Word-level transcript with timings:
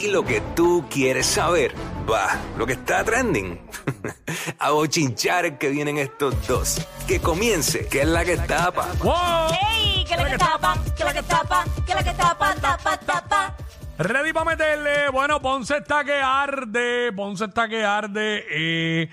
Y 0.00 0.12
lo 0.12 0.24
que 0.24 0.40
tú 0.54 0.86
quieres 0.88 1.26
saber, 1.26 1.74
va, 2.08 2.28
lo 2.56 2.64
que 2.64 2.74
está 2.74 3.02
trending. 3.02 3.58
A 4.60 4.70
bochinchar 4.70 5.58
que 5.58 5.70
vienen 5.70 5.98
estos 5.98 6.46
dos. 6.46 6.86
Que 7.08 7.18
comience, 7.18 7.88
que 7.88 8.02
es 8.02 8.06
la 8.06 8.24
que 8.24 8.36
tapa. 8.36 8.86
¡Wow! 9.02 9.48
¡Ey! 9.72 10.04
¡Que 10.04 10.16
la 10.16 10.30
que 10.30 10.38
tapa! 10.38 10.78
¡Que 10.96 11.02
la 11.02 11.12
que 11.12 11.22
tapa! 11.24 11.64
¡Que 11.84 11.94
la 11.96 12.04
que 12.04 12.12
tapa! 12.12 12.54
¡Tapa, 12.54 12.96
tapa! 12.98 13.56
Ready 13.98 14.32
para 14.32 14.44
meterle. 14.44 15.08
Bueno, 15.08 15.42
Ponce 15.42 15.78
está 15.78 16.04
que 16.04 16.14
arde. 16.14 17.12
Ponce 17.12 17.46
está 17.46 17.68
que 17.68 17.84
arde. 17.84 18.44
Eh, 18.50 19.10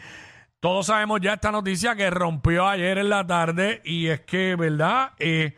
todos 0.60 0.86
sabemos 0.86 1.20
ya 1.20 1.34
esta 1.34 1.52
noticia 1.52 1.96
que 1.96 2.12
rompió 2.12 2.68
ayer 2.68 3.00
en 3.00 3.10
la 3.10 3.26
tarde. 3.26 3.82
Y 3.86 4.06
es 4.10 4.22
que, 4.22 4.56
¿verdad? 4.56 5.14
Eh, 5.18 5.56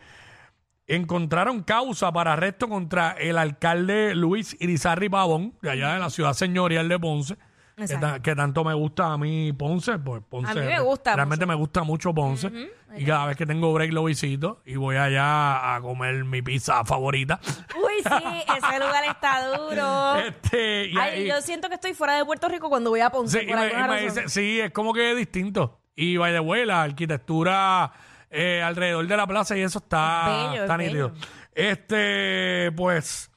encontraron 0.88 1.64
causa 1.64 2.12
para 2.12 2.34
arresto 2.34 2.68
contra 2.70 3.12
el 3.12 3.38
alcalde 3.38 4.16
Luis 4.16 4.56
Irizarri 4.60 5.10
Pavón, 5.10 5.54
de 5.62 5.72
allá 5.72 5.94
de 5.94 6.00
la 6.00 6.10
ciudad 6.10 6.34
señorial 6.34 6.88
de 6.90 7.00
Ponce. 7.00 7.36
Que, 7.76 7.84
Exacto. 7.84 8.08
ta- 8.08 8.20
que 8.24 8.36
tanto 8.36 8.64
me 8.64 8.74
gusta 8.74 9.14
a 9.14 9.18
mí 9.20 9.54
Ponce, 9.54 10.00
pues 10.00 10.24
Ponce. 10.28 10.50
A 10.52 10.56
mí 10.56 10.62
me 10.62 10.80
gusta 10.80 11.16
Realmente 11.16 11.46
me 11.46 11.54
gusta 11.54 11.84
mucho 11.84 12.12
Ponce. 12.12 12.50
Y 12.96 13.06
cada 13.06 13.28
vez 13.28 13.38
que 13.38 13.46
tengo 13.46 13.72
break 13.72 13.94
lo 13.94 14.04
visito 14.06 14.62
y 14.66 14.78
voy 14.78 14.96
allá 14.96 15.76
a 15.76 15.82
comer 15.82 16.24
mi 16.24 16.42
pizza 16.42 16.84
favorita. 16.86 17.40
Uy, 17.78 18.02
sí, 18.02 18.44
ese 18.58 18.80
lugar 18.80 19.04
está 19.08 19.46
duro. 19.56 20.16
Este, 20.16 20.86
y- 20.88 20.98
Ay, 20.98 21.22
y- 21.24 21.28
yo 21.28 21.40
siento 21.42 21.70
que 21.70 21.76
estoy 21.76 21.94
fuera 21.94 22.16
de 22.16 22.26
Puerto 22.26 22.48
Rico 22.50 22.68
cuando 22.68 22.90
voy 22.90 23.02
a 23.02 23.12
Ponce. 23.12 23.42
Sí, 23.42 23.46
y 23.46 23.48
por 23.50 23.58
me- 23.60 23.66
alguna 23.68 23.86
y 23.86 23.90
me 23.90 24.06
razón. 24.08 24.24
dice- 24.24 24.30
sí, 24.30 24.60
es 24.60 24.72
como 24.72 24.92
que 24.92 25.12
es 25.12 25.18
distinto. 25.18 25.80
Y 25.96 26.18
by 26.18 26.32
the 26.34 26.40
way, 26.40 26.66
la 26.66 26.82
arquitectura 26.82 27.92
eh, 28.30 28.62
alrededor 28.62 29.08
de 29.08 29.18
la 29.18 29.28
plaza 29.28 29.58
y 29.58 29.62
eso 29.62 29.80
está, 29.80 30.26
Es 30.46 30.52
bello, 30.52 30.62
está 30.64 30.74
es 30.76 30.80
nítido. 30.80 31.10
bello. 31.10 31.22
Este, 31.56 32.72
pues, 32.76 33.32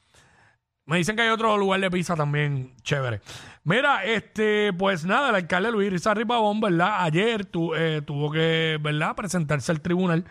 me 0.85 0.97
dicen 0.97 1.15
que 1.15 1.21
hay 1.23 1.29
otro 1.29 1.57
lugar 1.57 1.79
de 1.79 1.89
pizza 1.91 2.15
también 2.15 2.75
chévere. 2.83 3.21
Mira, 3.63 4.03
este, 4.05 4.73
pues 4.73 5.05
nada, 5.05 5.29
el 5.29 5.35
alcalde 5.35 5.71
Luis 5.71 5.91
Rizarri 5.91 6.25
Pavón, 6.25 6.59
¿verdad? 6.61 7.03
Ayer 7.03 7.45
tu- 7.45 7.73
eh, 7.75 8.01
tuvo 8.01 8.31
que, 8.31 8.77
¿verdad? 8.81 9.15
Presentarse 9.15 9.71
al 9.71 9.81
tribunal 9.81 10.25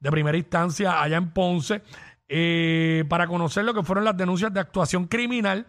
de 0.00 0.10
primera 0.10 0.36
instancia 0.38 1.02
allá 1.02 1.16
en 1.16 1.30
Ponce 1.32 1.82
eh, 2.28 3.04
para 3.08 3.26
conocer 3.26 3.64
lo 3.64 3.74
que 3.74 3.82
fueron 3.82 4.04
las 4.04 4.16
denuncias 4.16 4.52
de 4.52 4.60
actuación 4.60 5.06
criminal 5.06 5.66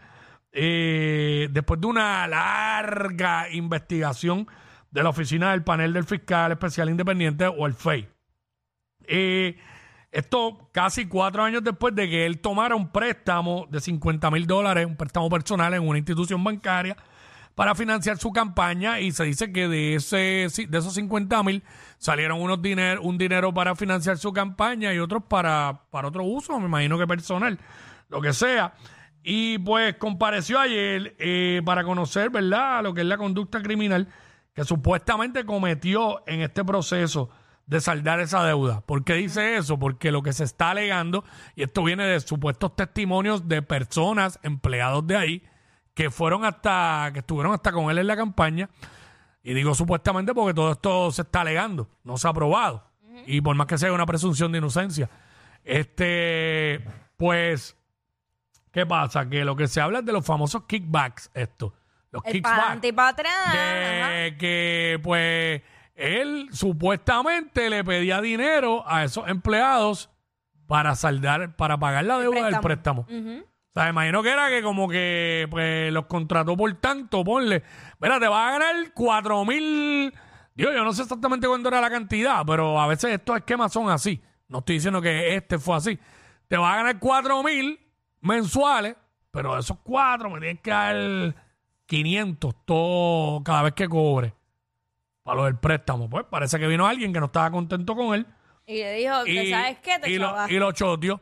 eh, 0.52 1.48
después 1.52 1.80
de 1.80 1.88
una 1.88 2.28
larga 2.28 3.50
investigación 3.52 4.48
de 4.92 5.04
la 5.04 5.10
oficina 5.10 5.52
del 5.52 5.64
panel 5.64 5.94
del 5.94 6.04
fiscal 6.06 6.52
especial 6.52 6.90
independiente 6.90 7.46
o 7.48 7.68
el 7.68 7.74
FEI. 7.74 8.08
Esto 9.08 10.70
casi 10.72 11.08
cuatro 11.08 11.44
años 11.44 11.64
después 11.64 11.94
de 11.94 12.10
que 12.10 12.26
él 12.26 12.40
tomara 12.40 12.76
un 12.76 12.92
préstamo 12.92 13.68
de 13.70 13.80
50 13.80 14.32
mil 14.32 14.48
dólares, 14.48 14.86
un 14.86 14.96
préstamo 14.96 15.30
personal 15.30 15.74
en 15.74 15.88
una 15.88 15.98
institución 15.98 16.44
bancaria 16.44 16.96
para 17.58 17.74
financiar 17.74 18.18
su 18.20 18.32
campaña 18.32 19.00
y 19.00 19.12
se 19.12 19.24
dice 19.24 19.52
que 19.52 19.68
de 19.68 19.96
ese 19.96 20.48
de 20.70 20.78
esos 20.78 20.94
50 20.94 21.42
mil 21.44 21.64
salieron 21.98 22.40
unos 22.40 22.62
dinero, 22.62 23.02
un 23.02 23.18
dinero 23.18 23.54
para 23.54 23.76
financiar 23.76 24.20
su 24.20 24.32
campaña 24.32 24.94
y 24.94 25.00
otros 25.00 25.24
para, 25.24 25.82
para 25.90 26.08
otro 26.08 26.24
uso, 26.24 26.60
me 26.60 26.68
imagino 26.68 27.00
que 27.00 27.08
personal, 27.08 27.60
lo 28.10 28.22
que 28.22 28.32
sea. 28.32 28.76
Y 29.24 29.58
pues 29.58 29.96
compareció 29.96 30.60
ayer 30.60 31.16
eh, 31.18 31.62
para 31.66 31.84
conocer, 31.84 32.30
¿verdad?, 32.30 32.84
lo 32.84 32.94
que 32.94 33.02
es 33.02 33.08
la 33.08 33.18
conducta 33.18 33.62
criminal 33.62 34.08
que 34.54 34.64
supuestamente 34.64 35.44
cometió 35.44 36.24
en 36.28 36.42
este 36.42 36.64
proceso 36.64 37.30
de 37.68 37.82
saldar 37.82 38.20
esa 38.22 38.44
deuda. 38.44 38.82
¿Por 38.82 39.04
qué 39.04 39.14
dice 39.14 39.58
eso? 39.58 39.78
Porque 39.78 40.12
lo 40.12 40.24
que 40.24 40.34
se 40.34 40.46
está 40.46 40.72
alegando, 40.72 41.24
y 41.56 41.64
esto 41.64 41.84
viene 41.84 42.06
de 42.06 42.20
supuestos 42.22 42.76
testimonios 42.76 43.48
de 43.48 43.62
personas, 43.62 44.40
empleados 44.42 45.06
de 45.06 45.18
ahí, 45.18 45.44
que 45.94 46.10
fueron 46.10 46.46
hasta, 46.46 47.10
que 47.14 47.20
estuvieron 47.20 47.54
hasta 47.54 47.72
con 47.72 47.92
él 47.92 47.98
en 47.98 48.08
la 48.08 48.16
campaña, 48.16 48.70
y 49.44 49.54
digo 49.54 49.76
supuestamente 49.76 50.34
porque 50.34 50.54
todo 50.54 50.72
esto 50.72 51.12
se 51.12 51.24
está 51.24 51.42
alegando, 51.42 51.90
no 52.04 52.18
se 52.18 52.28
ha 52.28 52.34
probado. 52.34 52.90
Y 53.26 53.42
por 53.42 53.56
más 53.56 53.68
que 53.68 53.78
sea 53.78 53.92
una 53.92 54.06
presunción 54.06 54.52
de 54.52 54.60
inocencia. 54.60 55.10
Este, 55.64 56.86
pues, 57.18 57.76
¿qué 58.72 58.86
pasa? 58.86 59.28
Que 59.28 59.44
lo 59.44 59.56
que 59.56 59.68
se 59.68 59.82
habla 59.82 60.00
es 60.00 60.06
de 60.06 60.14
los 60.14 60.26
famosos 60.26 60.64
kickbacks, 60.66 61.32
esto. 61.34 61.74
Los 62.12 62.24
El 62.26 62.34
kickbacks 62.34 62.58
para 62.58 63.30
ajá. 63.30 64.10
de 64.10 64.38
que 64.38 65.00
pues 65.04 65.62
él 65.98 66.48
supuestamente 66.52 67.70
le 67.70 67.84
pedía 67.84 68.22
dinero 68.22 68.84
a 68.88 69.04
esos 69.04 69.28
empleados 69.28 70.10
para 70.68 70.96
saldar, 70.96 71.56
para 71.56 71.78
pagar 71.78 72.06
la 72.06 72.20
deuda 72.20 72.46
del 72.46 72.60
préstamo. 72.60 73.02
Ujú. 73.10 73.44
O 73.44 73.80
sea, 73.80 73.90
imagino 73.90 74.22
que 74.24 74.30
era 74.30 74.50
que 74.50 74.62
como 74.62 74.88
que 74.88 75.48
pues 75.50 75.92
los 75.92 76.06
contrató 76.06 76.56
por 76.56 76.72
tanto, 76.76 77.24
ponle, 77.24 77.64
mira, 78.00 78.20
te 78.20 78.28
vas 78.28 78.48
a 78.48 78.60
ganar 78.60 78.76
cuatro 78.94 79.44
mil, 79.44 80.14
Dios, 80.56 80.74
yo 80.74 80.84
no 80.84 80.94
sé 80.94 81.02
exactamente 81.04 81.48
cuánto 81.48 81.70
era 81.70 81.82
la 81.82 81.90
cantidad, 81.90 82.44
pero 82.46 82.80
a 82.80 82.88
veces 82.88 83.12
estos 83.12 83.38
esquemas 83.38 83.74
son 83.74 83.90
así. 83.90 84.22
No 84.48 84.60
estoy 84.60 84.76
diciendo 84.76 85.02
que 85.02 85.36
este 85.36 85.60
fue 85.60 85.76
así. 85.76 86.00
Te 86.48 86.58
vas 86.58 86.74
a 86.74 86.78
ganar 86.78 87.00
cuatro 87.00 87.42
mil 87.44 87.80
mensuales, 88.22 88.96
pero 89.32 89.56
de 89.56 89.62
esos 89.62 89.78
cuatro 89.84 90.30
me 90.30 90.40
tienes 90.40 90.62
que 90.62 90.72
dar 90.72 91.36
500 91.88 92.56
todo 92.66 93.44
cada 93.44 93.64
vez 93.64 93.74
que 93.74 93.90
cobre 93.90 94.37
para 95.28 95.40
lo 95.40 95.46
del 95.46 95.58
préstamo. 95.58 96.10
Pues 96.10 96.26
parece 96.30 96.58
que 96.58 96.68
vino 96.68 96.88
alguien 96.88 97.12
que 97.12 97.20
no 97.20 97.26
estaba 97.26 97.52
contento 97.52 97.96
con 97.98 98.16
él 98.16 98.26
Y 98.66 98.76
le 98.78 98.94
dijo, 98.94 99.14
¿sabes 99.14 99.78
qué? 99.80 100.00
Te 100.02 100.10
y 100.10 100.18
lo, 100.18 100.28
chavaste. 100.28 100.54
y 100.54 100.58
lo 100.58 100.72
choteó. 100.72 101.22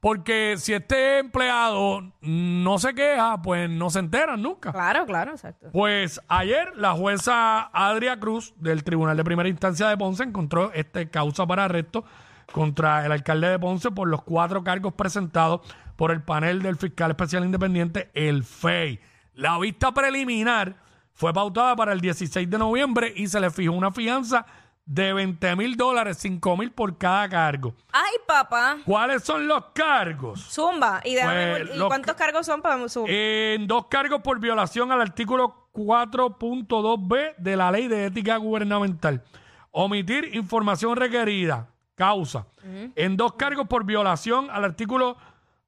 Porque 0.00 0.56
si 0.58 0.72
este 0.74 1.20
empleado 1.20 2.02
no 2.20 2.78
se 2.78 2.92
queja, 2.94 3.40
pues 3.40 3.70
no 3.70 3.90
se 3.90 4.00
enteran 4.00 4.42
nunca. 4.42 4.72
Claro, 4.72 5.06
claro, 5.06 5.30
exacto. 5.30 5.68
Pues 5.72 6.20
ayer 6.26 6.76
la 6.76 6.94
jueza 6.94 7.70
Adria 7.72 8.18
Cruz 8.18 8.52
del 8.56 8.82
Tribunal 8.82 9.16
de 9.16 9.22
Primera 9.24 9.48
Instancia 9.48 9.86
de 9.88 9.96
Ponce 9.96 10.24
encontró 10.24 10.72
este 10.72 11.08
causa 11.08 11.46
para 11.46 11.66
arresto 11.66 12.04
contra 12.52 13.06
el 13.06 13.12
alcalde 13.12 13.48
de 13.48 13.58
Ponce 13.60 13.92
por 13.92 14.08
los 14.08 14.22
cuatro 14.24 14.64
cargos 14.64 14.94
presentados 14.94 15.60
por 15.94 16.10
el 16.10 16.22
panel 16.22 16.60
del 16.60 16.76
fiscal 16.76 17.12
especial 17.12 17.44
independiente, 17.44 18.10
el 18.14 18.42
FEI. 18.42 18.98
La 19.34 19.58
vista 19.58 19.92
preliminar 19.92 20.74
fue 21.14 21.32
pautada 21.32 21.74
para 21.76 21.92
el 21.92 22.00
16 22.00 22.48
de 22.50 22.58
noviembre 22.58 23.12
y 23.16 23.26
se 23.28 23.40
le 23.40 23.50
fijó 23.50 23.72
una 23.72 23.90
fianza 23.90 24.44
de 24.86 25.14
20 25.14 25.56
mil 25.56 25.76
dólares, 25.76 26.18
5 26.20 26.56
mil 26.58 26.70
por 26.70 26.98
cada 26.98 27.26
cargo. 27.28 27.74
Ay, 27.90 28.12
papá. 28.26 28.76
¿Cuáles 28.84 29.22
son 29.24 29.48
los 29.48 29.64
cargos? 29.74 30.40
Zumba. 30.52 31.00
¿Y, 31.04 31.14
déjame- 31.14 31.50
Pues, 31.64 31.70
¿y 31.74 31.78
los 31.78 31.88
cuántos 31.88 32.14
cargos 32.16 32.44
son 32.44 32.60
para 32.60 32.86
zumba? 32.88 33.08
En 33.10 33.66
dos 33.66 33.86
cargos 33.86 34.20
por 34.20 34.38
violación 34.40 34.92
al 34.92 35.00
artículo 35.00 35.68
4.2b 35.72 37.34
de 37.38 37.56
la 37.56 37.70
Ley 37.70 37.88
de 37.88 38.06
Ética 38.06 38.36
Gubernamental. 38.36 39.22
Omitir 39.70 40.34
información 40.34 40.96
requerida, 40.96 41.68
causa. 41.94 42.46
En 42.94 43.16
dos 43.16 43.34
cargos 43.34 43.66
por 43.66 43.84
violación 43.84 44.48
al 44.50 44.64
artículo 44.64 45.16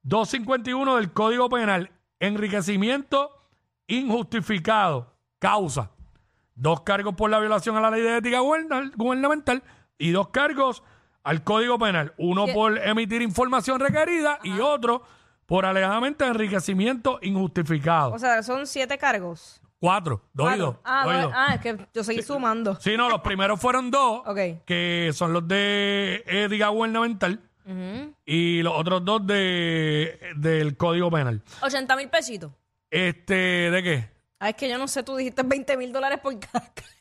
251 0.02 0.96
del 0.96 1.12
Código 1.12 1.48
Penal. 1.48 1.90
Enriquecimiento 2.20 3.30
injustificado, 3.86 5.14
causa. 5.38 5.90
Dos 6.54 6.80
cargos 6.82 7.14
por 7.14 7.28
la 7.30 7.38
violación 7.38 7.76
a 7.76 7.80
la 7.80 7.90
Ley 7.90 8.02
de 8.02 8.16
Ética 8.18 8.40
Gubernamental 8.40 9.62
y 9.98 10.10
dos 10.10 10.28
cargos 10.28 10.82
al 11.22 11.42
Código 11.44 11.78
Penal. 11.78 12.14
Uno 12.18 12.46
por 12.54 12.78
emitir 12.78 13.20
información 13.22 13.80
requerida 13.80 14.38
y 14.42 14.58
otro 14.60 15.02
por 15.44 15.66
alegadamente 15.66 16.24
enriquecimiento 16.26 17.18
injustificado. 17.22 18.12
o 18.12 18.18
sea, 18.18 18.42
son 18.42 18.66
siete 18.66 18.96
cargos. 18.98 19.60
Cuatro, 19.78 20.22
dos 20.32 20.54
y 20.54 20.58
dos. 20.58 20.76
Ah, 20.84 21.02
dos 21.04 21.12
y 21.12 21.16
dos- 21.16 21.24
dos. 21.24 21.32
ah, 21.36 21.54
es 21.54 21.60
que 21.60 21.86
yo 21.92 22.02
seguí 22.02 22.22
sumando. 22.22 22.76
Sí, 22.80 22.96
no, 22.96 23.10
los 23.10 23.20
primeros 23.20 23.60
fueron 23.60 23.90
dos, 23.90 24.22
Ok. 24.26 24.64
que 24.64 25.10
son 25.12 25.32
los 25.34 25.46
de 25.46 26.24
ética 26.26 26.68
gubernamental, 26.68 27.38
Ujú. 27.66 28.14
y 28.24 28.62
los 28.62 28.72
otros 28.74 29.04
dos 29.04 29.26
de, 29.26 30.18
del 30.36 30.76
Código 30.78 31.10
Penal. 31.10 31.42
80 31.60 31.94
mil 31.96 32.08
pesitos. 32.08 32.50
Este, 32.90 33.34
¿de 33.70 33.82
qué? 33.82 34.15
Ah, 34.38 34.50
es 34.50 34.56
que 34.56 34.68
yo 34.68 34.78
no 34.78 34.86
sé, 34.88 35.02
tú 35.02 35.16
dijiste 35.16 35.42
20 35.42 35.76
mil 35.76 35.92
dólares 35.92 36.18
por 36.22 36.38
cada 36.38 36.60
cargo. 36.72 36.90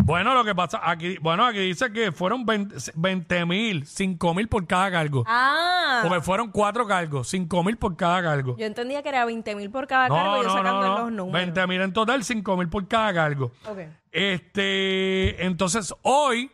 Bueno, 0.00 0.32
lo 0.32 0.42
que 0.42 0.54
pasa, 0.54 0.80
aquí, 0.82 1.18
bueno, 1.18 1.44
aquí 1.44 1.58
dice 1.58 1.92
que 1.92 2.12
fueron 2.12 2.46
20 2.46 3.44
mil, 3.44 3.84
5 3.84 4.32
mil 4.32 4.48
por 4.48 4.66
cada 4.66 4.90
cargo. 4.90 5.22
Ah. 5.26 6.00
Porque 6.02 6.22
fueron 6.22 6.50
cuatro 6.50 6.86
cargos, 6.86 7.28
5 7.28 7.62
mil 7.62 7.76
por 7.76 7.94
cada 7.94 8.22
cargo. 8.22 8.56
Yo 8.56 8.64
entendía 8.64 9.02
que 9.02 9.10
era 9.10 9.26
20 9.26 9.54
mil 9.54 9.70
por 9.70 9.86
cada 9.86 10.08
cargo 10.08 10.24
No, 10.24 10.38
y 10.38 10.42
yo 10.44 10.48
no, 10.48 10.54
sacando 10.54 10.80
no, 10.80 10.88
los 10.88 10.98
no. 10.98 11.24
números. 11.26 11.32
20 11.54 11.66
mil 11.66 11.80
en 11.82 11.92
total, 11.92 12.24
5 12.24 12.56
mil 12.56 12.70
por 12.70 12.88
cada 12.88 13.12
cargo. 13.12 13.52
Ok. 13.66 13.80
Este, 14.10 15.44
entonces 15.44 15.94
hoy, 16.00 16.50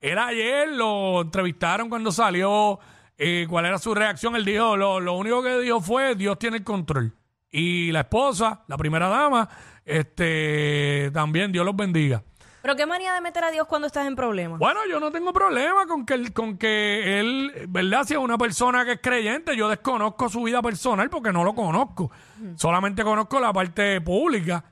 era 0.00 0.26
ayer, 0.26 0.70
lo 0.70 1.20
entrevistaron 1.20 1.88
cuando 1.88 2.10
salió, 2.10 2.80
eh, 3.18 3.46
cuál 3.48 3.66
era 3.66 3.78
su 3.78 3.94
reacción. 3.94 4.34
Él 4.34 4.44
dijo, 4.44 4.76
lo, 4.76 4.98
lo 4.98 5.12
único 5.12 5.44
que 5.44 5.58
dijo 5.60 5.80
fue, 5.80 6.16
Dios 6.16 6.40
tiene 6.40 6.56
el 6.56 6.64
control. 6.64 7.12
Y 7.58 7.90
la 7.92 8.00
esposa, 8.00 8.62
la 8.66 8.76
primera 8.76 9.08
dama, 9.08 9.48
este, 9.84 11.10
también 11.12 11.52
Dios 11.52 11.64
los 11.64 11.74
bendiga. 11.76 12.22
Pero 12.62 12.74
qué 12.76 12.84
manía 12.84 13.12
de 13.14 13.20
meter 13.20 13.44
a 13.44 13.50
Dios 13.52 13.66
cuando 13.68 13.86
estás 13.86 14.06
en 14.06 14.16
problemas. 14.16 14.58
Bueno, 14.58 14.80
yo 14.90 14.98
no 14.98 15.12
tengo 15.12 15.32
problema 15.32 15.86
con 15.86 16.04
que, 16.04 16.14
él- 16.14 16.32
con 16.32 16.58
que 16.58 17.20
él, 17.20 17.52
¿verdad? 17.68 18.02
Si 18.04 18.14
es 18.14 18.18
una 18.18 18.36
persona 18.36 18.84
que 18.84 18.92
es 18.92 19.00
creyente, 19.00 19.56
yo 19.56 19.68
desconozco 19.68 20.28
su 20.28 20.42
vida 20.42 20.60
personal 20.60 21.08
porque 21.08 21.32
no 21.32 21.44
lo 21.44 21.54
conozco. 21.54 22.10
Solamente 22.56 23.04
conozco 23.04 23.38
la 23.38 23.52
parte 23.52 24.00
pública. 24.00 24.64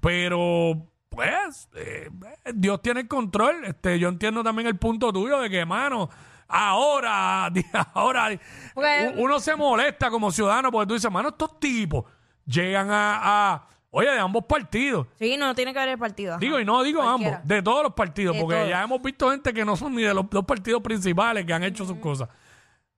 Pero, 0.00 0.86
pues, 1.08 1.68
eh, 1.74 2.08
Dios 2.54 2.80
tiene 2.82 3.00
el 3.00 3.08
control. 3.08 3.64
Este, 3.64 3.98
yo 3.98 4.08
entiendo 4.08 4.42
también 4.44 4.68
el 4.68 4.76
punto 4.78 5.12
tuyo 5.12 5.40
de 5.40 5.50
que, 5.50 5.66
mano, 5.66 6.08
ahora, 6.48 7.50
ahora, 7.94 8.28
Porque- 8.74 9.12
u- 9.16 9.24
uno 9.24 9.40
se 9.40 9.56
molesta 9.56 10.08
como 10.10 10.30
ciudadano 10.30 10.70
porque 10.70 10.86
tú 10.86 10.94
dices, 10.94 11.10
mano, 11.10 11.30
estos 11.30 11.58
tipos 11.58 12.04
llegan 12.46 12.90
a, 12.90 13.52
a- 13.52 13.68
oye, 13.90 14.10
de 14.10 14.18
ambos 14.18 14.44
partidos. 14.44 15.06
Sí, 15.18 15.36
no 15.36 15.54
tiene 15.54 15.72
que 15.72 15.78
ver 15.78 15.88
el 15.90 15.98
partido. 15.98 16.32
ajá. 16.32 16.40
Digo, 16.40 16.58
y 16.60 16.64
no 16.64 16.82
digo 16.82 17.00
Cualquiera. 17.02 17.34
ambos, 17.36 17.48
de 17.48 17.62
todos 17.62 17.82
los 17.82 17.94
partidos, 17.94 18.34
De 18.36 18.40
porque 18.42 18.56
todos. 18.56 18.68
ya 18.68 18.82
hemos 18.82 19.02
visto 19.02 19.30
gente 19.30 19.52
que 19.52 19.64
no 19.64 19.76
son 19.76 19.94
ni 19.94 20.02
de 20.02 20.14
los 20.14 20.28
dos 20.30 20.44
partidos 20.44 20.82
principales 20.82 21.44
que 21.44 21.52
han 21.52 21.64
hecho 21.64 21.84
sus 21.84 21.96
cosas. 21.98 22.28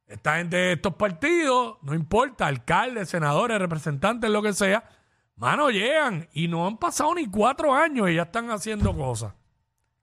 Esta 0.07 0.37
gente 0.37 0.57
de 0.57 0.73
estos 0.73 0.95
partidos, 0.95 1.79
no 1.83 1.95
importa, 1.95 2.47
alcaldes, 2.47 3.09
senadores, 3.09 3.59
representantes, 3.59 4.29
lo 4.31 4.43
que 4.43 4.53
sea, 4.53 4.85
mano, 5.37 5.71
llegan 5.71 6.29
y 6.35 6.49
no 6.49 6.67
han 6.67 6.77
pasado 6.77 7.15
ni 7.15 7.27
cuatro 7.27 7.73
años 7.75 8.11
y 8.11 8.17
ya 8.17 8.23
están 8.23 8.51
haciendo 8.51 8.95
cosas. 8.95 9.33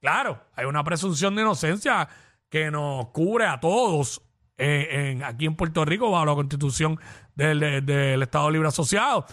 Claro, 0.02 0.42
hay 0.56 0.66
una 0.66 0.84
presunción 0.84 1.36
de 1.36 1.42
inocencia 1.44 2.08
que 2.50 2.72
nos 2.72 3.10
cubre 3.10 3.46
a 3.46 3.60
todos 3.60 4.22
eh, 4.60 5.12
en- 5.12 5.24
aquí 5.24 5.46
en 5.46 5.56
Puerto 5.56 5.84
Rico 5.86 6.12
bajo 6.12 6.26
la 6.26 6.36
constitución 6.36 7.00
del, 7.36 7.60
de- 7.60 7.82
del 7.82 8.22
Estado 8.22 8.52
Libre 8.52 8.68
Asociado. 8.68 9.26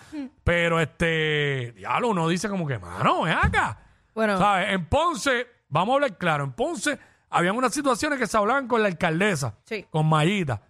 Pero 0.44 0.80
este, 0.80 1.72
diablo, 1.76 2.08
uno 2.08 2.28
dice 2.28 2.48
como 2.48 2.66
que, 2.66 2.78
mano, 2.78 3.22
ven 3.22 3.36
acá. 3.40 3.78
Bueno, 4.14 4.38
¿Sabes? 4.38 4.72
En 4.72 4.86
Ponce, 4.86 5.46
vamos 5.68 5.92
a 5.92 5.94
hablar 5.96 6.16
claro, 6.16 6.44
en 6.44 6.52
Ponce 6.52 6.98
habían 7.28 7.56
unas 7.56 7.74
situaciones 7.74 8.18
que 8.18 8.26
se 8.26 8.36
hablaban 8.36 8.66
con 8.68 8.80
la 8.82 8.88
alcaldesa, 8.88 9.58
Sí. 9.64 9.84
con 9.90 10.06
Mayita. 10.08 10.62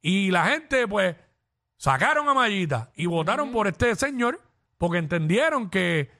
Y 0.00 0.30
la 0.30 0.44
gente, 0.46 0.86
pues, 0.86 1.16
sacaron 1.76 2.28
a 2.28 2.34
Mayita 2.34 2.90
y 2.94 3.06
votaron 3.06 3.50
por 3.50 3.66
este 3.66 3.94
señor 3.96 4.40
porque 4.78 4.98
entendieron 4.98 5.68
que, 5.70 6.10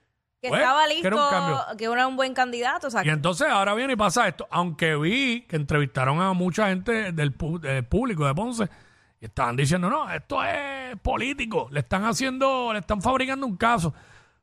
que 0.43 0.49
pues, 0.49 0.61
estaba 0.61 0.83
que 0.87 0.95
listo, 0.95 1.07
era 1.07 1.17
un 1.17 1.31
cambio. 1.31 1.61
que 1.79 1.85
era 1.85 2.07
un 2.09 2.17
buen 2.17 2.35
candidato. 2.35 2.89
O 2.89 2.91
sea, 2.91 3.07
Y 3.07 3.09
entonces 3.11 3.49
ahora 3.49 3.75
viene 3.75 3.93
y 3.93 3.97
pasa 3.97 4.27
esto. 4.29 4.47
Aunque 4.51 4.97
vi 4.97 5.43
que 5.49 5.57
entrevistaron 5.57 6.21
a 6.21 6.33
mucha 6.33 6.69
gente 6.69 7.13
del, 7.13 7.37
pu- 7.39 7.61
del 7.61 7.85
público 7.85 8.27
de 8.27 8.35
Ponce 8.35 8.69
y 9.21 9.25
estaban 9.27 9.55
diciendo, 9.57 9.89
no, 9.89 10.11
esto 10.11 10.43
es 10.45 10.97
político. 11.01 11.69
Le 11.71 11.79
están 11.81 12.05
haciendo, 12.05 12.73
le 12.73 12.81
están 12.81 13.01
fabricando 13.01 13.47
un 13.47 13.57
caso. 13.57 13.95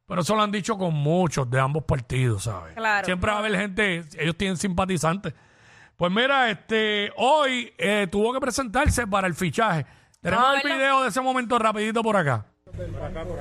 Pero 0.07 0.21
eso 0.21 0.35
lo 0.35 0.41
han 0.41 0.51
dicho 0.51 0.77
con 0.77 0.93
muchos 0.93 1.47
de 1.51 1.59
ambos 1.59 1.83
partidos, 1.83 2.45
¿sabes? 2.45 2.73
Claro. 2.75 3.05
Siempre 3.05 3.29
va 3.29 3.35
a 3.35 3.39
haber 3.41 3.55
gente, 3.57 4.03
ellos 4.17 4.35
tienen 4.37 4.55
simpatizantes. 4.57 5.33
Pues 5.97 6.11
mira, 6.13 6.49
este, 6.49 7.11
hoy 7.17 7.73
eh, 7.77 8.07
tuvo 8.09 8.33
que 8.33 8.39
presentarse 8.39 9.05
para 9.05 9.27
el 9.27 9.35
fichaje. 9.35 9.85
Tenemos 10.21 10.43
Vamos 10.45 10.55
a 10.55 10.61
el 10.61 10.63
verlo. 10.63 10.77
video 10.79 11.01
de 11.03 11.09
ese 11.09 11.19
momento 11.21 11.59
rapidito 11.59 12.01
por 12.01 12.15
acá. 12.15 12.45
Vamos 12.65 13.37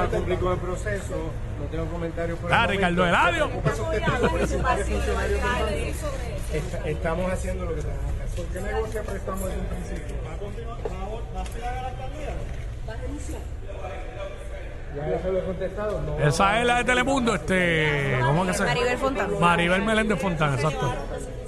a 0.00 0.06
cumplir 0.06 0.38
con 0.38 0.52
el 0.52 0.58
proceso, 0.58 1.14
no 1.58 1.64
tengo 1.70 1.84
comentarios 1.86 2.38
por 2.38 2.50
el 2.50 2.54
Ah, 2.56 2.62
momento. 2.62 2.72
Ricardo 2.86 3.06
Eladio. 3.06 3.50
Est- 6.52 6.86
Estamos 6.86 7.32
haciendo 7.32 7.64
lo 7.64 7.74
que 7.76 7.82
tenemos 7.82 8.12
que 8.16 8.22
hacer. 8.24 8.36
¿Por 8.36 8.46
qué 8.46 8.60
negocia 8.72 9.02
prestamos 9.02 9.44
desde 9.44 9.60
un 9.60 9.66
principio? 9.66 10.16
¿Va 10.26 10.34
a 10.34 10.38
continuar? 10.38 10.78
¿Va 11.34 11.38
a 11.38 11.42
aspirar 11.42 11.78
a 11.78 11.82
la 11.82 11.88
alcaldía? 11.88 12.34
¿Va 12.88 12.92
a 12.92 12.96
renunciar? 12.96 13.40
Ya 14.96 15.22
se 15.22 15.30
lo 15.32 15.38
he 15.38 15.44
contestado. 15.44 16.02
No. 16.02 16.18
Esa 16.18 16.60
es 16.60 16.66
la 16.66 16.78
de 16.78 16.84
Telemundo, 16.84 17.34
este, 17.36 18.18
¿cómo 18.24 18.44
que 18.44 18.54
se 18.54 18.64
Maribel 18.64 18.98
Fontana. 18.98 19.28
Maribel 19.40 19.82
Meléndez 19.82 20.20
Fontana, 20.20 20.54
exacto. 20.56 20.92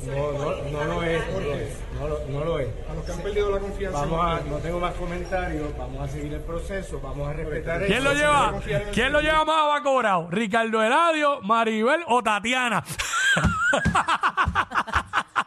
No, 0.07 0.33
no, 0.33 0.55
no 0.71 0.85
lo 0.95 1.03
es, 1.03 1.23
no 1.33 1.41
lo 1.41 1.55
es, 1.55 1.69
no 2.03 2.09
lo, 2.09 2.19
no 2.27 2.45
lo 2.45 2.59
es. 2.59 2.69
A 2.91 2.95
los 2.95 3.05
que 3.05 3.13
han 3.13 3.19
perdido 3.21 3.51
la 3.51 3.59
confianza. 3.59 4.01
Vamos 4.01 4.25
a, 4.25 4.41
no 4.49 4.57
tengo 4.59 4.81
más 4.81 4.95
comentarios, 4.95 5.77
vamos 5.79 6.01
a 6.03 6.09
seguir 6.13 6.33
el 6.35 6.41
proceso, 6.41 7.01
vamos 7.01 7.29
a 7.29 7.33
respetar 7.33 7.87
¿Quién 7.87 7.99
eso. 7.99 8.05
lo 8.05 8.15
lleva? 8.15 8.55
¿Quién 8.93 9.13
lo 9.13 9.21
lleva 9.21 9.45
más 9.45 9.59
abacorado? 9.59 10.29
¿Ricardo 10.31 10.83
Eladio, 10.83 11.41
Maribel 11.43 12.03
o 12.09 12.23
Tatiana? 12.23 12.83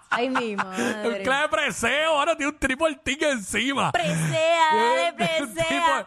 Ay, 0.09 0.29
mi 0.29 0.51
El 0.51 0.57
madre. 0.57 1.23
clave 1.23 1.49
preseo, 1.49 2.11
ahora 2.17 2.37
tiene 2.37 2.51
un 2.53 2.57
triple 2.57 2.95
ticket 3.03 3.31
encima. 3.31 3.91
Presea, 3.91 4.69
dale, 4.73 5.13
presea. 5.17 6.05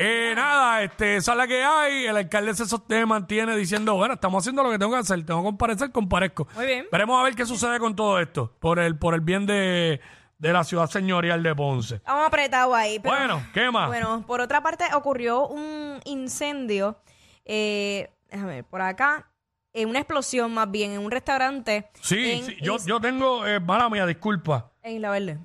Eh, 0.00 0.32
nada, 0.36 0.82
este, 0.84 1.16
esa 1.16 1.32
es 1.32 1.38
la 1.38 1.46
que 1.48 1.62
hay. 1.62 2.06
El 2.06 2.16
alcalde 2.16 2.54
se 2.54 2.66
sostiene, 2.66 3.04
mantiene 3.04 3.56
diciendo, 3.56 3.96
bueno, 3.96 4.14
estamos 4.14 4.42
haciendo 4.44 4.62
lo 4.62 4.70
que 4.70 4.78
tengo 4.78 4.92
que 4.92 4.98
hacer. 4.98 5.26
Tengo 5.26 5.40
que 5.40 5.46
comparecer, 5.46 5.90
comparezco. 5.90 6.46
Muy 6.54 6.66
bien. 6.66 6.86
Veremos 6.92 7.18
a 7.20 7.24
ver 7.24 7.34
qué 7.34 7.44
sucede 7.44 7.80
con 7.80 7.96
todo 7.96 8.20
esto. 8.20 8.54
Por 8.60 8.78
el, 8.78 8.96
por 8.96 9.14
el 9.14 9.22
bien 9.22 9.44
de, 9.44 10.00
de 10.38 10.52
la 10.52 10.62
ciudad 10.62 10.86
señorial 10.88 11.42
de 11.42 11.52
Ponce. 11.54 11.96
Estamos 11.96 12.26
apretados 12.28 12.76
ahí. 12.76 13.00
pero- 13.00 13.16
Bueno, 13.16 13.42
¿qué 13.52 13.70
más? 13.72 13.88
Bueno, 13.88 14.24
por 14.24 14.40
otra 14.40 14.62
parte, 14.62 14.84
ocurrió 14.94 15.48
un 15.48 15.98
incendio. 16.04 16.96
Eh, 17.44 18.08
déjame 18.30 18.54
ver, 18.56 18.64
por 18.64 18.80
acá. 18.82 19.28
eh, 19.72 19.84
una 19.84 19.98
explosión 19.98 20.54
más 20.54 20.70
bien 20.70 20.92
en 20.92 21.00
un 21.00 21.10
restaurante. 21.10 21.90
Sí, 22.02 22.30
en 22.30 22.44
sí, 22.44 22.56
yo, 22.62 22.76
yo 22.86 23.00
tengo, 23.00 23.44
eh, 23.46 23.58
mala 23.58 23.88
mía, 23.90 24.06
disculpa. 24.06 24.70
En 24.82 24.94
Isla 24.94 25.10
Verde. 25.10 25.38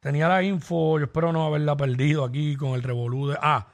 Tenía 0.00 0.28
la 0.28 0.42
info, 0.42 0.98
yo 0.98 1.04
espero 1.04 1.32
no 1.32 1.46
haberla 1.46 1.76
perdido 1.76 2.24
aquí 2.24 2.56
con 2.56 2.70
el 2.70 2.82
revolú 2.82 3.28
de... 3.28 3.38
Ah, 3.40 3.66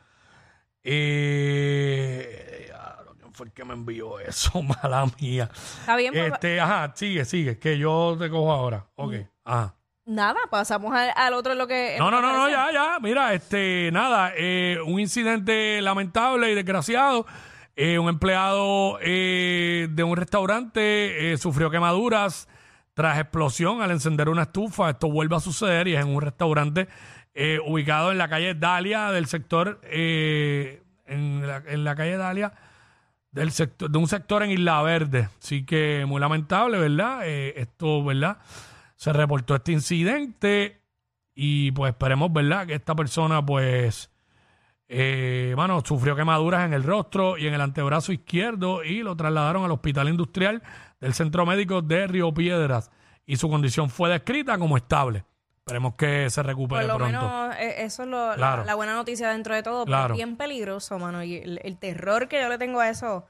eh, 0.84 2.70
¿quién 3.18 3.32
fue 3.32 3.46
el 3.46 3.52
que 3.52 3.64
me 3.64 3.74
envió 3.74 4.18
eso? 4.20 4.62
Mala 4.82 5.06
mía. 5.20 5.50
Está 5.80 5.96
bien, 5.96 6.16
Este, 6.16 6.60
ajá, 6.60 6.92
sigue, 6.94 7.24
sigue, 7.24 7.58
que 7.58 7.78
yo 7.78 8.16
te 8.18 8.30
cojo 8.30 8.52
ahora. 8.52 8.86
Ok, 8.96 9.14
ajá. 9.44 9.74
nada, 10.06 10.38
pasamos 10.50 10.94
al, 10.94 11.12
al 11.14 11.34
otro 11.34 11.54
lo 11.54 11.66
que. 11.66 11.96
No, 11.98 12.10
no, 12.10 12.20
no, 12.20 12.32
no, 12.32 12.48
ya, 12.48 12.70
ya. 12.72 12.98
Mira, 13.00 13.34
este, 13.34 13.90
nada, 13.92 14.32
eh, 14.36 14.78
un 14.84 15.00
incidente 15.00 15.80
lamentable 15.82 16.50
y 16.50 16.54
desgraciado. 16.54 17.26
Eh, 17.80 17.96
un 18.00 18.08
empleado 18.08 18.98
eh, 19.00 19.86
de 19.88 20.02
un 20.02 20.16
restaurante 20.16 21.32
eh, 21.32 21.36
sufrió 21.38 21.70
quemaduras 21.70 22.48
tras 22.92 23.20
explosión 23.20 23.82
al 23.82 23.92
encender 23.92 24.28
una 24.28 24.42
estufa. 24.42 24.90
Esto 24.90 25.08
vuelve 25.08 25.36
a 25.36 25.40
suceder 25.40 25.86
y 25.86 25.94
es 25.94 26.00
en 26.04 26.08
un 26.12 26.20
restaurante 26.20 26.88
eh, 27.34 27.58
ubicado 27.64 28.12
en 28.12 28.18
la 28.18 28.28
calle 28.28 28.54
Dalia 28.54 29.10
del 29.10 29.26
sector, 29.26 29.80
eh, 29.84 30.82
en, 31.06 31.46
la, 31.46 31.62
en 31.66 31.84
la 31.84 31.94
calle 31.94 32.16
Dalia 32.16 32.52
del 33.30 33.52
sector, 33.52 33.90
de 33.90 33.98
un 33.98 34.08
sector 34.08 34.42
en 34.42 34.50
Isla 34.50 34.82
Verde. 34.82 35.28
Así 35.40 35.64
que 35.64 36.04
muy 36.06 36.20
lamentable, 36.20 36.78
¿verdad? 36.78 37.20
Eh, 37.24 37.54
esto, 37.56 38.04
¿verdad? 38.04 38.38
Se 38.96 39.12
reportó 39.12 39.54
este 39.54 39.72
incidente 39.72 40.80
y 41.34 41.70
pues 41.72 41.90
esperemos, 41.90 42.32
¿verdad? 42.32 42.66
Que 42.66 42.74
esta 42.74 42.96
persona, 42.96 43.44
pues, 43.44 44.10
eh, 44.88 45.52
bueno, 45.54 45.80
sufrió 45.84 46.16
quemaduras 46.16 46.64
en 46.64 46.72
el 46.72 46.82
rostro 46.82 47.38
y 47.38 47.46
en 47.46 47.54
el 47.54 47.60
antebrazo 47.60 48.12
izquierdo 48.12 48.82
y 48.82 49.02
lo 49.02 49.14
trasladaron 49.16 49.64
al 49.64 49.70
hospital 49.70 50.08
industrial 50.08 50.62
del 51.00 51.14
Centro 51.14 51.46
Médico 51.46 51.82
de 51.82 52.06
Río 52.06 52.34
Piedras 52.34 52.90
y 53.26 53.36
su 53.36 53.48
condición 53.48 53.90
fue 53.90 54.10
descrita 54.10 54.58
como 54.58 54.76
estable. 54.76 55.24
Esperemos 55.68 55.94
que 55.96 56.30
se 56.30 56.40
Por 56.40 56.46
recupere 56.46 56.86
lo 56.86 56.96
pronto. 56.96 57.12
menos 57.20 57.56
eh, 57.56 57.84
eso 57.84 58.02
es 58.04 58.08
lo- 58.08 58.28
la- 58.30 58.34
Claro. 58.36 58.64
la, 58.64 58.74
buena 58.74 58.94
noticia 58.94 59.28
dentro 59.30 59.54
de 59.54 59.62
todo. 59.62 59.84
Claro. 59.84 60.04
Pero 60.04 60.14
es 60.14 60.16
bien 60.18 60.36
peligroso, 60.36 60.98
mano. 60.98 61.22
Y 61.22 61.36
el, 61.36 61.60
el 61.62 61.76
terror 61.78 62.26
que 62.26 62.40
yo 62.40 62.48
le 62.48 62.56
tengo 62.56 62.80
a 62.80 62.88
eso. 62.88 63.26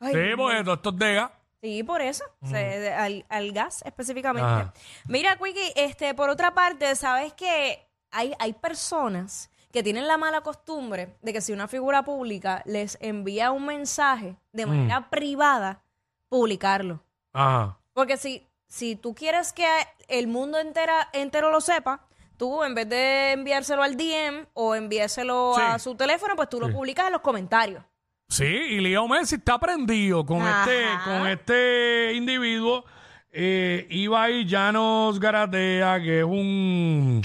Ay, 0.00 0.12
Sí, 0.12 0.20
porque 0.36 0.64
todo 0.64 0.74
esto 0.74 0.90
es 0.90 0.96
de 0.96 1.14
gas. 1.14 1.30
Sí, 1.60 1.82
por 1.84 2.02
eso. 2.02 2.24
Se- 2.44 2.56
de- 2.56 2.92
al, 2.92 3.24
al 3.28 3.52
gas 3.52 3.82
específicamente. 3.86 4.48
Ajá. 4.48 4.72
Mira, 5.06 5.36
Quickie, 5.36 5.72
este, 5.76 6.14
por 6.14 6.30
otra 6.30 6.52
parte, 6.52 6.94
sabes 6.96 7.32
que 7.34 7.86
hay, 8.10 8.32
hay 8.40 8.52
personas 8.54 9.50
que 9.72 9.82
tienen 9.84 10.08
la 10.08 10.16
mala 10.16 10.40
costumbre 10.40 11.14
de 11.22 11.32
que 11.32 11.40
si 11.40 11.52
una 11.52 11.68
figura 11.68 12.02
pública 12.02 12.62
les 12.64 12.98
envía 13.00 13.50
un 13.52 13.66
mensaje 13.66 14.34
de 14.52 14.66
Mm. 14.66 14.68
manera 14.68 15.10
privada, 15.10 15.82
publicarlo. 16.28 17.00
Ajá. 17.32 17.78
Porque 17.92 18.16
si, 18.16 18.46
si 18.68 18.94
tú 18.96 19.14
quieres 19.14 19.52
que 19.52 19.66
el 20.08 20.28
mundo 20.28 20.58
entera, 20.58 21.08
entero 21.12 21.50
lo 21.50 21.60
sepa, 21.60 22.06
tú 22.36 22.62
en 22.62 22.74
vez 22.74 22.88
de 22.88 23.32
enviárselo 23.32 23.82
al 23.82 23.96
DM 23.96 24.46
o 24.54 24.74
enviárselo 24.76 25.54
Sí. 25.56 25.62
a 25.64 25.78
su 25.78 25.96
teléfono, 25.96 26.36
pues 26.36 26.48
tú 26.48 26.60
lo 26.60 26.70
publicas 26.70 27.06
en 27.06 27.12
los 27.14 27.22
comentarios. 27.22 27.82
Sí, 28.28 28.44
y 28.44 28.80
Leo 28.80 29.08
Messi 29.08 29.36
está 29.36 29.58
prendido 29.58 30.24
con 30.24 30.42
Ajá. 30.42 30.64
este, 30.70 30.84
con 31.04 31.26
este 31.26 32.12
individuo. 32.14 32.84
Eh, 33.32 33.86
Ibai 33.90 34.44
Llanos 34.46 35.18
Garatea, 35.18 35.98
que 36.00 36.18
es 36.20 36.24
un, 36.24 37.22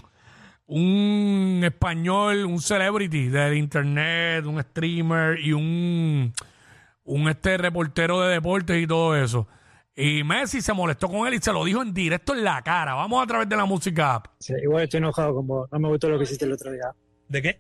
un 0.66 1.62
español, 1.64 2.46
un 2.46 2.62
celebrity 2.62 3.28
del 3.28 3.56
internet, 3.58 4.46
un 4.46 4.62
streamer 4.62 5.40
y 5.40 5.54
un, 5.54 6.34
un 7.04 7.28
este 7.30 7.58
reportero 7.58 8.22
de 8.22 8.34
deportes 8.36 8.82
y 8.82 8.88
todo 8.88 9.16
eso. 9.16 9.48
Y 9.96 10.24
Messi 10.24 10.62
se 10.62 10.74
molestó 10.74 11.08
con 11.08 11.28
él 11.28 11.36
y 11.36 11.40
se 11.40 11.54
lo 11.54 11.64
dijo 11.66 11.82
en 11.82 11.94
directo 11.94 12.34
en 12.34 12.44
la 12.44 12.62
cara. 12.64 12.96
Vamos 12.96 13.24
a 13.24 13.28
través 13.28 13.48
de 13.48 13.56
la 13.56 13.66
música 13.66 14.16
app. 14.16 14.26
Sí, 14.40 14.54
igual 14.64 14.84
estoy 14.84 14.98
enojado 14.98 15.36
con 15.36 15.46
vos. 15.46 15.70
No 15.72 15.80
me 15.80 15.88
gustó 15.90 16.10
lo 16.10 16.18
que 16.18 16.24
hiciste 16.24 16.46
el 16.46 16.54
otro 16.54 16.72
día. 16.72 16.92
¿De 17.28 17.42
qué? 17.42 17.60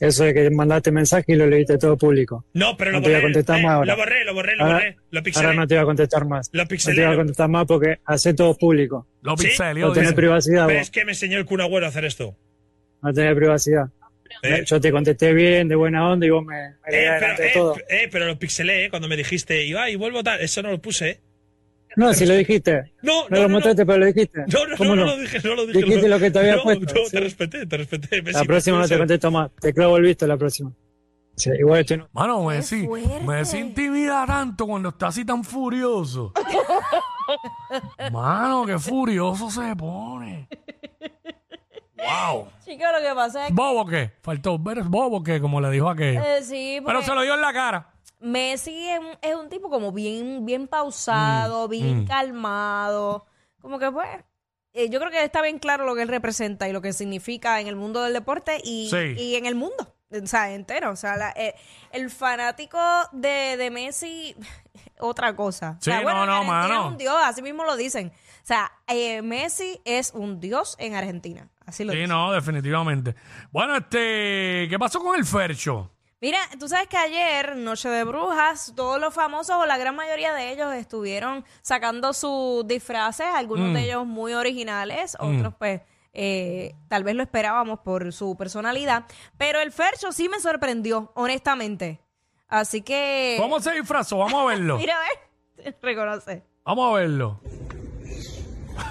Eso 0.00 0.24
de 0.24 0.32
que 0.34 0.50
mandaste 0.50 0.90
mensaje 0.90 1.24
y 1.28 1.36
lo 1.36 1.46
leíste 1.46 1.76
todo 1.78 1.96
público. 1.96 2.46
No, 2.54 2.76
pero 2.76 2.90
No 2.92 2.98
lo 2.98 3.02
te 3.04 3.08
voy 3.10 3.14
a 3.14 3.18
borré. 3.18 3.32
contestar 3.32 3.60
eh, 3.60 3.62
más 3.62 3.72
ahora. 3.72 3.92
Lo 3.92 3.98
borré, 3.98 4.24
lo 4.24 4.34
borré, 4.34 4.56
lo 4.56 4.64
Ahora- 4.64 4.74
borré. 4.78 4.96
Lo 5.10 5.22
pixelé. 5.22 5.46
Ahora 5.46 5.60
no 5.60 5.66
te 5.68 5.74
voy 5.74 5.82
a 5.82 5.84
contestar 5.84 6.24
más. 6.26 6.50
Lo 6.52 6.62
No 6.62 6.68
pixelé. 6.68 6.96
te 6.96 7.04
voy 7.06 7.14
a 7.14 7.16
contestar 7.18 7.48
más 7.48 7.66
porque 7.66 7.98
hace 8.06 8.34
todo 8.34 8.56
público. 8.56 9.06
Lo 9.22 9.36
¿Sí? 9.36 9.44
pixelió, 9.46 9.88
No 9.88 9.92
tenés 9.92 10.14
privacidad, 10.14 10.66
Pero 10.66 10.78
vos. 10.78 10.86
es 10.88 10.90
que 10.90 11.04
me 11.04 11.12
enseñó 11.12 11.38
el 11.38 11.44
Kun 11.44 11.60
Agüero 11.60 11.86
a 11.86 11.90
hacer 11.90 12.06
esto. 12.06 12.34
No 13.02 13.12
tenés 13.12 13.36
privacidad. 13.36 13.84
Eh, 14.42 14.64
Yo 14.66 14.80
te 14.80 14.90
contesté 14.90 15.32
bien, 15.34 15.68
de 15.68 15.74
buena 15.74 16.08
onda, 16.08 16.26
y 16.26 16.30
vos 16.30 16.44
me, 16.44 16.54
me 16.54 16.66
eh, 16.68 16.74
pero, 16.84 17.14
delante 17.14 17.42
de 17.42 17.48
eh, 17.48 17.52
todo. 17.54 17.76
eh, 17.88 18.08
pero 18.10 18.26
lo 18.26 18.38
pixelé 18.38 18.84
eh, 18.86 18.90
cuando 18.90 19.06
me 19.08 19.16
dijiste, 19.16 19.64
Iba 19.64 19.90
y 19.90 19.96
vuelvo 19.96 20.22
tal. 20.22 20.40
Eso 20.40 20.62
no 20.62 20.70
lo 20.70 20.80
puse, 20.80 21.10
¿eh? 21.10 21.20
No, 21.96 22.14
si 22.14 22.24
lo 22.24 22.34
dijiste. 22.34 22.92
No, 23.02 23.24
No, 23.24 23.28
no, 23.30 23.36
lo 23.36 23.42
no, 23.42 23.48
mostraste, 23.48 23.84
pero 23.84 23.98
lo 23.98 24.06
dijiste. 24.06 24.40
No, 24.46 24.66
no, 24.66 24.76
¿Cómo 24.76 24.94
no, 24.94 25.04
no? 25.04 25.06
no 25.06 25.16
lo 25.16 25.20
dije, 25.22 25.40
no 25.42 25.54
lo 25.56 25.66
dije. 25.66 25.78
Dijiste 25.78 26.02
no. 26.02 26.08
lo 26.08 26.18
que 26.20 26.30
te 26.30 26.38
había 26.38 26.56
no, 26.56 26.62
puesto, 26.62 26.84
No, 26.94 27.04
sí. 27.04 27.10
te 27.10 27.20
respeté, 27.20 27.66
te 27.66 27.76
respeté. 27.76 28.22
Messi, 28.22 28.38
La 28.38 28.44
próxima 28.44 28.78
no 28.78 28.88
te 28.88 28.96
contesto 28.96 29.30
más. 29.32 29.50
Te 29.60 29.74
clavo 29.74 29.96
el 29.96 30.04
visto 30.04 30.26
la 30.26 30.36
próxima. 30.36 30.72
Sí, 31.34 31.50
igual 31.58 31.80
estoy... 31.80 32.02
Mano, 32.12 32.44
Messi, 32.44 32.86
fuerte. 32.86 33.20
Messi 33.26 33.58
intimida 33.58 34.24
tanto 34.26 34.66
cuando 34.66 34.90
está 34.90 35.08
así 35.08 35.24
tan 35.24 35.42
furioso. 35.42 36.32
Mano, 38.12 38.64
qué 38.66 38.78
furioso 38.78 39.50
se 39.50 39.74
pone. 39.76 40.48
Wow. 42.02 42.48
Chicos, 42.64 42.86
lo 42.92 43.08
que 43.08 43.14
pasa 43.14 43.42
es 43.42 43.48
que. 43.48 43.54
¿Bobo 43.54 43.84
qué? 43.86 44.12
Faltó 44.22 44.58
bobo 44.58 45.22
qué, 45.22 45.40
como 45.40 45.60
le 45.60 45.70
dijo 45.70 45.88
aquello. 45.90 46.22
eh, 46.24 46.42
sí, 46.42 46.80
Pero 46.84 47.02
se 47.02 47.14
lo 47.14 47.22
dio 47.22 47.34
en 47.34 47.40
la 47.40 47.52
cara. 47.52 47.90
Messi 48.20 48.86
es 48.88 48.98
un, 48.98 49.08
es 49.22 49.34
un 49.34 49.48
tipo 49.48 49.70
como 49.70 49.92
bien, 49.92 50.44
bien 50.44 50.68
pausado, 50.68 51.68
bien 51.68 52.02
mm. 52.02 52.06
calmado. 52.06 53.26
Como 53.60 53.78
que 53.78 53.90
pues. 53.90 54.08
eh, 54.74 54.88
yo 54.90 54.98
creo 55.00 55.10
que 55.10 55.22
está 55.24 55.40
bien 55.42 55.58
claro 55.58 55.84
lo 55.86 55.94
que 55.94 56.02
él 56.02 56.08
representa 56.08 56.68
y 56.68 56.72
lo 56.72 56.82
que 56.82 56.92
significa 56.92 57.60
en 57.60 57.66
el 57.66 57.76
mundo 57.76 58.02
del 58.02 58.12
deporte 58.12 58.60
y, 58.62 58.90
Sí. 58.90 59.14
y 59.18 59.36
en 59.36 59.46
el 59.46 59.54
mundo. 59.54 59.94
O 60.12 60.26
sea, 60.26 60.52
entero. 60.52 60.90
O 60.90 60.96
sea, 60.96 61.16
la- 61.16 61.32
eh, 61.36 61.54
el 61.92 62.10
fanático 62.10 62.78
de, 63.12 63.56
de 63.56 63.70
Messi, 63.70 64.34
otra 64.98 65.34
cosa. 65.34 65.76
O 65.78 65.82
sea, 65.82 65.98
Sí, 65.98 66.02
bueno, 66.04 66.26
no, 66.26 66.40
en 66.42 66.46
no, 66.46 66.52
Argentina 66.52 66.68
mano. 66.68 66.86
es 66.86 66.92
un 66.92 66.98
dios, 66.98 67.16
así 67.24 67.42
mismo 67.42 67.64
lo 67.64 67.76
dicen. 67.76 68.08
O 68.42 68.46
sea, 68.46 68.72
eh, 68.88 69.22
Messi 69.22 69.80
es 69.84 70.12
un 70.14 70.40
dios 70.40 70.74
en 70.78 70.94
Argentina. 70.94 71.48
Así 71.70 71.84
lo 71.84 71.92
Sí, 71.92 72.06
no, 72.06 72.32
definitivamente. 72.32 73.14
Bueno, 73.50 73.76
este, 73.76 74.66
¿qué 74.68 74.76
pasó 74.78 75.00
con 75.00 75.16
el 75.18 75.24
Fercho? 75.24 75.90
Mira, 76.20 76.38
tú 76.58 76.68
sabes 76.68 76.86
que 76.88 76.98
ayer, 76.98 77.56
Noche 77.56 77.88
de 77.88 78.04
Brujas, 78.04 78.74
todos 78.76 79.00
los 79.00 79.14
famosos 79.14 79.56
o 79.56 79.64
la 79.64 79.78
gran 79.78 79.96
mayoría 79.96 80.34
de 80.34 80.52
ellos 80.52 80.74
estuvieron 80.74 81.44
sacando 81.62 82.12
sus 82.12 82.66
disfraces, 82.66 83.26
algunos 83.34 83.70
Mm. 83.70 83.72
de 83.72 83.82
ellos 83.84 84.06
muy 84.06 84.34
originales, 84.34 85.16
otros 85.18 85.54
pues 85.58 85.80
eh, 86.12 86.74
tal 86.88 87.04
vez 87.04 87.14
lo 87.14 87.22
esperábamos 87.22 87.78
por 87.78 88.12
su 88.12 88.36
personalidad, 88.36 89.04
pero 89.38 89.60
el 89.60 89.70
Fercho 89.72 90.12
sí 90.12 90.28
me 90.28 90.40
sorprendió, 90.40 91.12
honestamente. 91.14 92.00
Así 92.48 92.82
que... 92.82 93.36
¿Cómo 93.40 93.60
se 93.60 93.70
disfrazó? 93.72 94.18
Vamos 94.18 94.42
a 94.42 94.44
verlo. 94.46 94.76
Mira, 94.78 94.96
ve, 95.56 95.74
reconoce. 95.80 96.42
Vamos 96.64 96.90
a 96.92 96.96
verlo. 96.98 97.40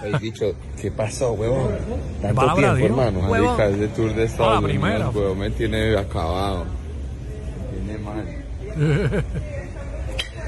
He 0.03 0.17
dicho, 0.19 0.53
¿qué 0.81 0.91
pasó, 0.91 1.33
huevón? 1.33 1.77
Tanto 2.21 2.35
palabra 2.35 2.75
tiempo, 2.75 3.01
hermano. 3.01 3.27
Huevón. 3.29 3.57
Marica, 3.57 3.67
ese 3.67 3.87
tour 3.89 4.13
de 4.13 4.23
Estados 4.23 4.53
la 4.53 4.59
Unidos, 4.59 4.81
primera. 4.81 5.09
huevón, 5.09 5.39
me 5.39 5.49
tiene 5.51 5.97
acabado. 5.97 6.65
Tiene 7.85 7.99
mal. 7.99 8.25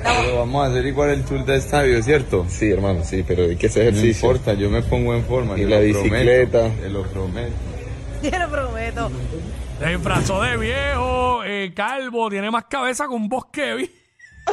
Pero 0.04 0.40
vamos 0.40 0.66
a 0.66 0.72
hacer 0.72 0.86
igual 0.88 1.10
el 1.12 1.24
tour 1.24 1.46
de 1.46 1.58
estadio, 1.58 2.02
¿cierto? 2.02 2.46
Sí, 2.50 2.72
hermano, 2.72 3.04
sí, 3.04 3.24
pero 3.28 3.52
¿y 3.52 3.56
qué 3.56 3.68
es 3.68 3.76
No 3.76 3.82
ejercicio? 3.84 4.30
importa, 4.32 4.54
yo 4.56 4.68
me 4.70 4.82
pongo 4.82 5.14
en 5.14 5.24
forma. 5.24 5.56
Y 5.60 5.66
la 5.66 5.78
lo 5.78 5.84
bicicleta. 5.84 6.60
prometo, 6.62 6.82
Te 6.82 6.90
lo 6.90 7.04
prometo. 7.04 7.52
Te 8.22 8.40
lo 8.40 8.50
prometo. 8.50 9.12
Se 9.80 9.86
disfrazó 9.90 10.42
de 10.42 10.58
viejo, 10.58 11.44
eh, 11.46 11.72
calvo, 11.76 12.30
tiene 12.32 12.50
más 12.50 12.66
cabeza 12.66 13.06
que 13.08 13.14
un 13.14 13.30
bosque. 13.30 13.76
¿vi? 13.76 13.92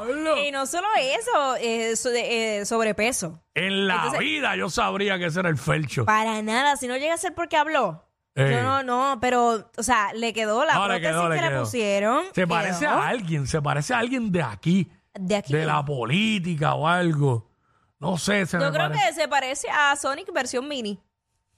Diablo. 0.00 0.36
Y 0.44 0.50
no 0.50 0.66
solo 0.66 0.86
eso, 0.98 1.56
eh, 1.60 1.94
so- 1.96 2.10
de- 2.10 2.60
eh, 2.60 2.64
sobrepeso. 2.66 3.42
En 3.54 3.86
la 3.86 3.96
Entonces- 3.96 4.20
vida 4.20 4.56
yo 4.56 4.68
sabría 4.70 5.18
que 5.18 5.26
ese 5.26 5.40
era 5.40 5.48
el 5.48 5.58
Fercho. 5.58 6.04
Para 6.04 6.40
nada, 6.42 6.76
si 6.76 6.86
no 6.88 6.96
llega 6.96 7.14
a 7.14 7.18
ser 7.18 7.34
porque 7.34 7.56
habló. 7.56 8.04
Eh. 8.34 8.50
Yo 8.50 8.62
no, 8.62 8.82
no, 8.82 9.18
pero, 9.20 9.70
o 9.76 9.82
sea, 9.82 10.12
le 10.14 10.32
quedó 10.32 10.64
la 10.64 10.74
No, 10.74 10.88
le 10.88 10.94
prótesis 10.94 11.08
quedó, 11.10 11.28
le 11.28 11.36
que 11.36 11.42
le 11.42 11.48
quedó. 11.50 11.60
pusieron. 11.60 12.24
Se 12.26 12.32
quedó 12.32 12.48
parece 12.48 12.86
a 12.86 13.06
alguien, 13.08 13.46
se 13.46 13.60
parece 13.60 13.92
a 13.94 13.98
alguien 13.98 14.32
de 14.32 14.42
aquí, 14.42 14.90
De 15.14 15.36
aquí. 15.36 15.52
de 15.52 15.66
la 15.66 15.84
política 15.84 16.74
o 16.74 16.88
algo. 16.88 17.50
No 17.98 18.16
sé, 18.16 18.46
se 18.46 18.58
Yo 18.58 18.64
me 18.64 18.70
creo 18.72 18.88
parece. 18.88 19.06
que 19.08 19.12
se 19.14 19.28
parece 19.28 19.68
a 19.70 19.94
Sonic 19.96 20.32
versión 20.32 20.66
mini. 20.66 20.98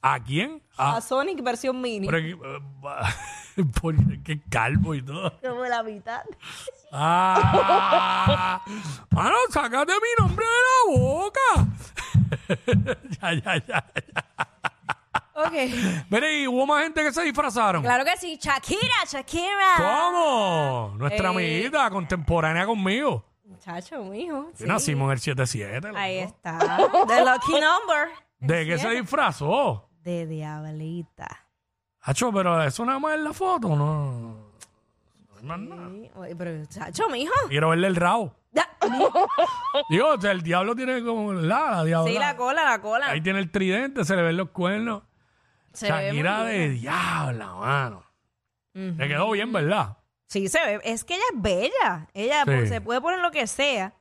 ¿A 0.06 0.20
quién? 0.20 0.62
A 0.76 1.00
Sonic 1.00 1.42
versión 1.42 1.80
mini. 1.80 2.06
pero, 2.06 2.18
eh, 2.18 2.36
por- 3.80 3.94
qué 4.22 4.38
calvo 4.50 4.94
y 4.94 5.00
todo. 5.00 5.32
Como 5.40 5.64
la 5.64 5.82
mitad. 5.82 6.20
Ah, 6.92 8.62
mano, 9.10 9.34
sácate 9.50 9.92
mi 9.94 10.24
nombre 10.24 10.44
de 10.44 10.92
la 10.92 10.98
boca. 10.98 11.40
ya, 13.22 13.32
ya, 13.32 13.56
ya, 13.66 13.84
ya. 13.94 14.24
Ok. 15.36 15.52
Mire, 16.10 16.40
y 16.42 16.46
hubo 16.48 16.66
más 16.66 16.82
gente 16.82 17.02
que 17.02 17.12
se 17.12 17.22
disfrazaron. 17.22 17.82
Claro 17.82 18.04
que 18.04 18.16
sí. 18.18 18.38
Shakira, 18.40 19.04
Shakira. 19.08 19.74
¿Cómo? 19.78 20.94
Nuestra 20.98 21.28
Eh. 21.28 21.30
amiguita 21.30 21.88
contemporánea 21.90 22.66
conmigo. 22.66 23.24
Muchacho, 23.44 24.02
mijo. 24.04 24.50
Sí. 24.54 24.64
Nacimos 24.66 25.06
en 25.06 25.12
el 25.12 25.18
77. 25.18 25.88
los 25.88 25.96
Ahí 25.96 26.18
está. 26.18 26.58
The 27.08 27.24
Lucky 27.24 27.52
Number. 27.52 28.08
¿De 28.38 28.66
qué 28.66 28.78
se 28.78 28.90
disfrazó? 28.90 29.88
De 30.04 30.26
diablita. 30.26 31.46
Hacho, 32.02 32.30
pero 32.32 32.62
eso 32.62 32.84
nada 32.84 32.98
más 32.98 33.14
es 33.14 33.20
la 33.20 33.32
foto, 33.32 33.68
no. 33.74 34.52
No 35.30 35.36
hay 35.38 35.44
más 35.44 35.58
nada. 35.60 35.88
Sí, 35.90 36.10
oye, 36.16 36.36
Pero, 36.36 36.66
chacho, 36.66 37.08
mijo. 37.08 37.32
Quiero 37.48 37.70
verle 37.70 37.86
el 37.86 37.96
rabo. 37.96 38.34
Ya. 38.52 38.68
Digo, 39.88 40.08
o 40.10 40.20
sea, 40.20 40.30
el 40.32 40.42
diablo 40.42 40.76
tiene 40.76 41.02
como 41.02 41.32
la, 41.32 41.70
la 41.70 41.84
diabla. 41.84 42.12
Sí, 42.12 42.18
la 42.18 42.36
cola, 42.36 42.64
la 42.64 42.80
cola. 42.80 43.08
Ahí 43.10 43.20
tiene 43.20 43.38
el 43.38 43.50
tridente, 43.50 44.04
se 44.04 44.14
le 44.14 44.22
ven 44.22 44.36
los 44.36 44.50
cuernos. 44.50 45.02
Se 45.72 45.86
ve 45.90 45.92
muy 45.92 46.04
Shakira 46.22 46.44
de 46.44 46.58
bien. 46.68 46.80
diabla, 46.80 47.54
mano. 47.54 48.04
Ujú. 48.74 48.94
Le 48.98 49.08
quedó 49.08 49.30
bien, 49.30 49.52
¿verdad? 49.52 49.96
Sí, 50.26 50.48
se 50.48 50.60
ve. 50.64 50.80
Es 50.84 51.04
que 51.04 51.14
ella 51.14 51.24
es 51.34 51.42
bella. 51.42 52.08
Ella 52.12 52.40
Sí. 52.44 52.50
pues, 52.50 52.68
se 52.68 52.80
puede 52.80 53.00
poner 53.00 53.20
lo 53.20 53.30
que 53.30 53.46
sea. 53.46 53.94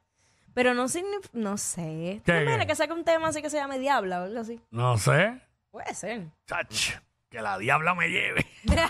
Pero 0.54 0.74
no 0.76 0.88
significa. 0.88 1.30
No 1.34 1.58
sé. 1.58 2.22
¿Tú 2.26 2.32
¿Qué, 2.32 2.42
imaginas 2.42 2.66
qué? 2.66 2.68
que 2.68 2.76
saque 2.76 2.94
un 2.94 3.04
tema 3.04 3.30
así 3.30 3.42
que 3.42 3.50
se 3.50 3.58
llame 3.58 3.80
Diabla 3.80 4.22
o 4.22 4.26
algo 4.26 4.40
así? 4.42 4.62
No 4.70 4.98
sé. 4.98 5.42
Puede 5.74 5.96
ser. 5.96 6.22
Chach, 6.48 7.00
que 7.32 7.42
la 7.42 7.58
diabla 7.58 7.96
me 7.96 8.08
lleve. 8.08 8.46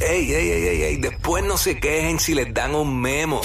Ey, 0.00 0.32
ey, 0.32 0.50
ey, 0.50 0.66
ey, 0.68 0.82
ey, 0.82 0.96
después 0.98 1.42
no 1.44 1.56
se 1.56 1.78
quejen 1.80 2.18
si 2.18 2.34
les 2.34 2.52
dan 2.52 2.74
un 2.74 3.00
memo. 3.00 3.40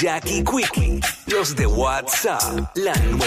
Jackie 0.00 0.44
Quickie, 0.44 1.00
los 1.26 1.54
de 1.56 1.66
WhatsApp, 1.66 2.70
la 2.76 2.94
nueva 2.94 3.24